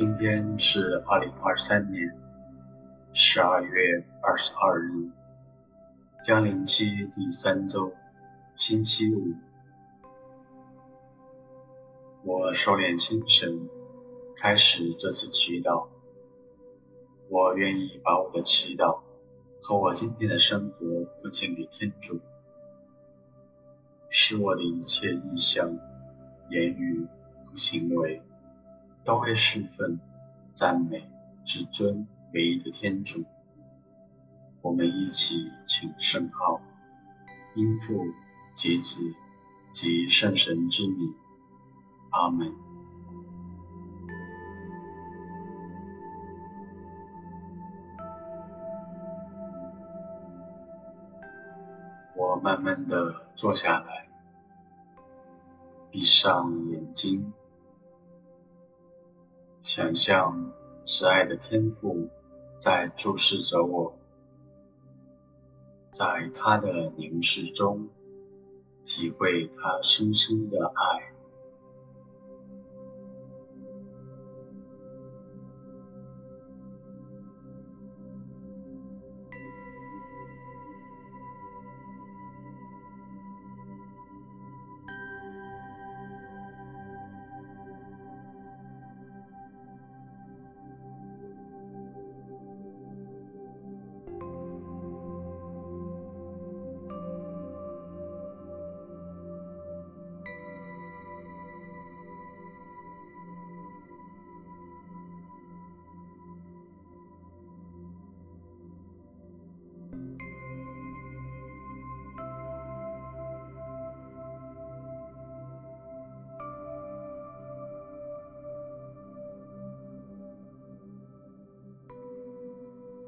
[0.00, 2.10] 今天是二零二三年
[3.12, 5.10] 十二月二十二日，
[6.24, 7.92] 将临期第三周，
[8.56, 9.34] 星期五。
[12.24, 13.68] 我收敛心神，
[14.38, 15.86] 开始这次祈祷。
[17.28, 19.00] 我愿意把我的祈祷
[19.60, 22.18] 和我今天的生活奉献给天主，
[24.08, 25.70] 使我的一切意向、
[26.48, 27.06] 言语
[27.44, 28.22] 和行为。
[29.04, 29.98] 都会侍奉、
[30.52, 31.10] 赞美
[31.44, 33.24] 至尊唯一的天主。
[34.62, 36.60] 我们一起请圣号，
[37.54, 38.04] 因父
[38.54, 39.00] 及子
[39.72, 41.14] 及圣神之名，
[42.10, 42.52] 阿门。
[52.14, 54.06] 我慢慢的坐下来，
[55.90, 57.32] 闭上眼睛。
[59.72, 60.50] 想象
[60.84, 62.08] 慈爱的天父
[62.58, 63.96] 在注视着我，
[65.92, 67.88] 在他的凝视中，
[68.84, 71.12] 体会他深深的爱。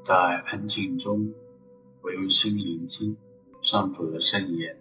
[0.03, 1.33] 在安静中，
[2.01, 3.15] 我用心聆听
[3.61, 4.77] 上主的圣言，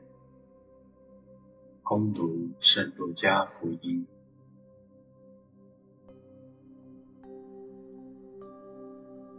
[1.84, 4.04] 恭读圣路加福音。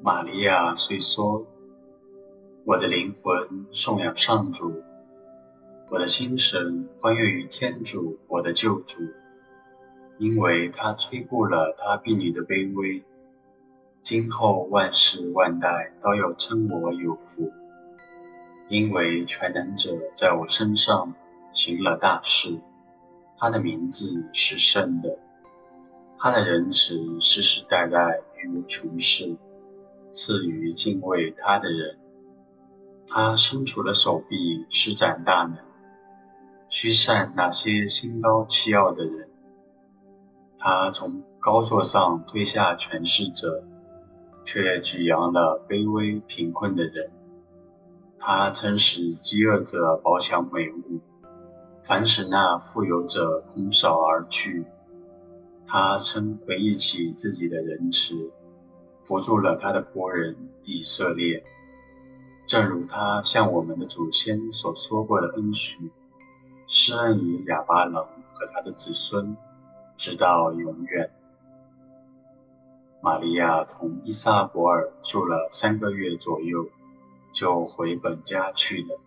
[0.01, 1.45] 玛利亚虽说
[2.63, 4.81] ：“我的灵魂颂扬上主，
[5.89, 9.01] 我的心神欢跃于天主，我的救主，
[10.17, 13.03] 因为他垂顾了他婢女的卑微。”
[14.03, 17.49] 今后万世万代都要称我有福，
[18.67, 21.13] 因为全能者在我身上
[21.53, 22.59] 行了大事。
[23.37, 25.17] 他的名字是圣的，
[26.17, 29.37] 他的仁慈世世代代永无穷世，
[30.11, 31.97] 赐予敬畏他的人。
[33.07, 35.57] 他伸出了手臂，施展大能，
[36.67, 39.29] 驱散那些心高气傲的人。
[40.57, 43.63] 他从高座上推下权势者。
[44.43, 47.11] 却举扬了卑微贫困的人，
[48.19, 50.99] 他曾使饥饿者饱享美物，
[51.83, 54.65] 反使那富有者空手而去。
[55.65, 58.13] 他曾回忆起自己的仁慈，
[58.99, 61.43] 扶助了他的仆人以色列，
[62.45, 65.89] 正如他向我们的祖先所说过的恩许，
[66.67, 69.35] 施恩于亚巴郎和他的子孙，
[69.97, 71.09] 直到永远。
[73.03, 76.69] 玛利亚同伊萨伯尔住了三个月左右，
[77.33, 78.97] 就回本家去了。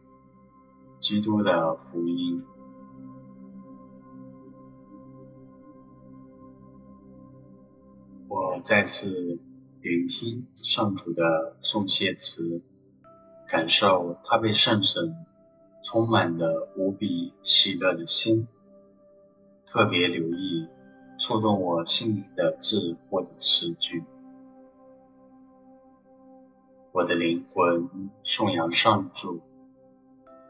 [1.01, 2.45] 基督的福音。
[8.29, 9.39] 我再次
[9.81, 12.61] 聆听上主的颂谢词，
[13.49, 15.15] 感受他被圣神
[15.83, 18.47] 充满了无比喜乐的心，
[19.65, 20.69] 特别留意。
[21.19, 24.05] 触动我心灵的字或者词句，
[26.93, 27.89] 我的灵魂
[28.23, 29.41] 颂扬上主，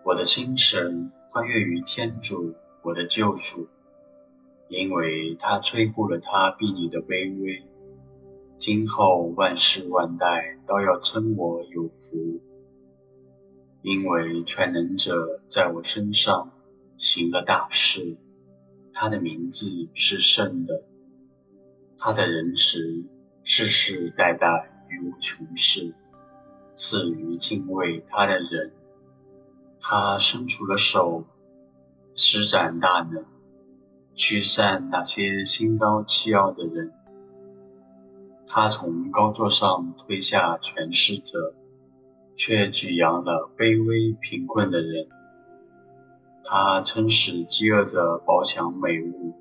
[0.05, 3.69] 我的心神欢悦于天主，我的救主，
[4.69, 7.65] 因为他垂顾了他婢女的卑微。
[8.59, 12.41] 今后万世万代都要称我有福，
[13.83, 16.51] 因为全能者在我身上
[16.97, 18.17] 行了大事。
[18.99, 20.83] 他的名字是圣的，
[21.99, 23.05] 他的仁慈
[23.45, 24.49] 世世代代
[25.03, 25.95] 无穷世，
[26.73, 28.73] 赐予敬畏他的人。
[29.79, 31.27] 他伸出了手，
[32.15, 33.23] 施展大能，
[34.15, 36.91] 驱散那些心高气傲的人。
[38.47, 41.55] 他从高座上推下权势者，
[42.35, 45.07] 却举扬了卑微贫困的人。
[46.49, 49.35] 他曾使饥饿者饱享美物，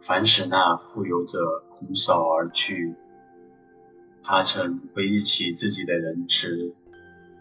[0.00, 2.94] 反使那富有者空手而去。
[4.22, 6.74] 他曾回忆起自己的仁慈，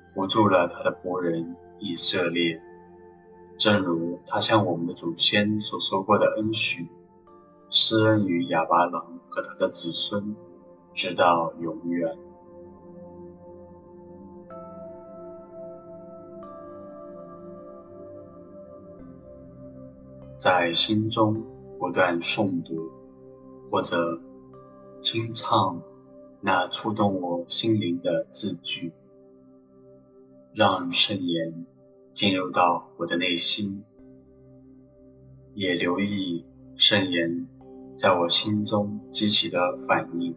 [0.01, 2.61] 扶助了他的仆人以色列，
[3.57, 6.85] 正如他向我们的祖先所说过的恩许，
[7.69, 10.35] 施恩于亚巴郎和他的子孙，
[10.93, 12.17] 直到永远。
[20.43, 21.41] 在心中
[21.79, 22.91] 不断诵读，
[23.71, 24.19] 或者
[25.01, 25.81] 清唱
[26.41, 28.91] 那触动我心灵的字句，
[30.53, 31.65] 让圣言
[32.11, 33.85] 进入到我的内心，
[35.53, 37.47] 也留意圣言
[37.95, 39.57] 在我心中激起的
[39.87, 40.35] 反应。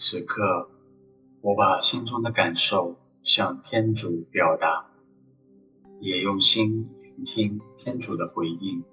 [0.00, 0.70] 此刻，
[1.40, 4.92] 我把心中的感受向天主表达，
[5.98, 8.84] 也用心聆听天主的回应，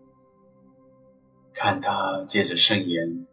[1.54, 3.28] 看他借着圣言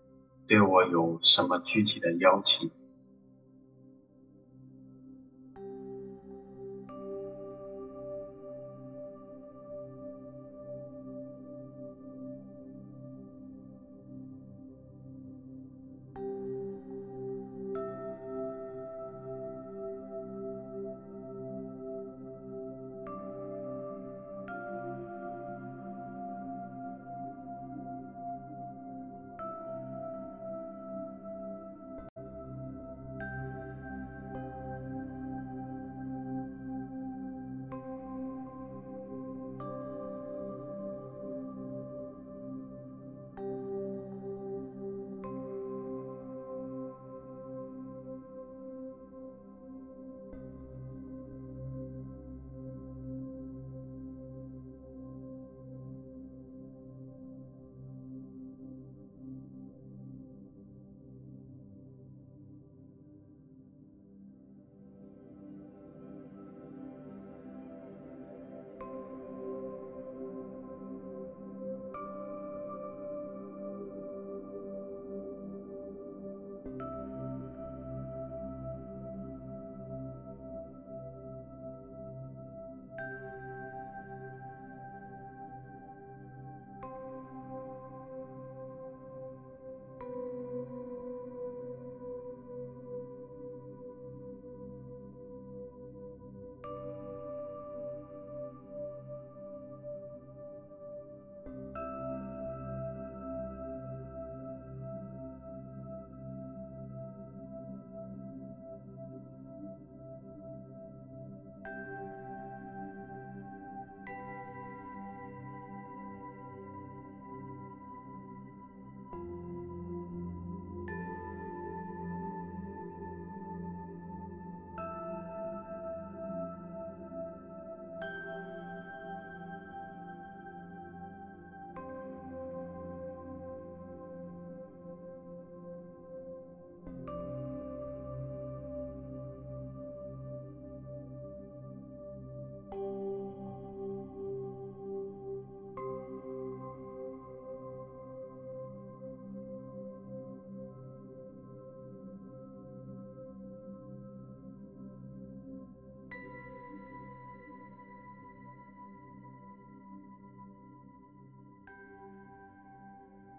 [0.46, 2.70] 对我有什么具体的邀请。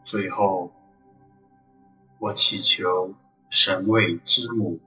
[0.03, 0.71] 最后，
[2.19, 3.13] 我祈求
[3.49, 4.79] 神位之母，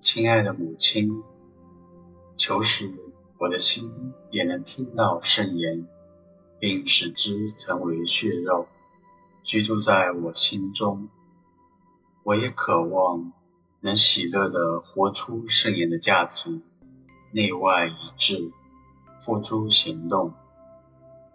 [0.00, 1.22] 亲爱的母亲，
[2.36, 2.90] 求使
[3.38, 3.92] 我的心
[4.30, 5.86] 也能听到圣言，
[6.58, 8.66] 并使之成为血肉，
[9.42, 11.08] 居住在我心中。
[12.24, 13.32] 我也渴望
[13.80, 16.60] 能喜乐地活出圣言的价值，
[17.32, 18.50] 内外一致，
[19.18, 20.32] 付诸行动，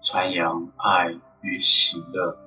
[0.01, 2.46] 传扬爱与喜乐。